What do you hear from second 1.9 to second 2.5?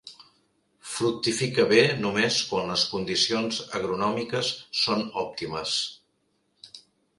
només